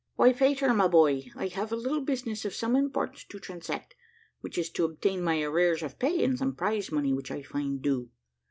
"Why, 0.15 0.33
Peter, 0.33 0.73
my 0.73 0.87
boy, 0.87 1.25
I 1.35 1.45
have 1.49 1.71
a 1.71 1.75
little 1.75 2.01
business 2.01 2.43
of 2.43 2.55
some 2.55 2.75
importance 2.75 3.23
to 3.25 3.37
transact; 3.37 3.93
which 4.39 4.57
is 4.57 4.71
to 4.71 4.83
obtain 4.85 5.21
my 5.23 5.39
arrears 5.43 5.83
of 5.83 5.99
pay, 5.99 6.23
and 6.23 6.39
some 6.39 6.55
prize 6.55 6.91
money 6.91 7.13
which 7.13 7.29
I 7.29 7.43
find 7.43 7.79
due. 7.83 8.09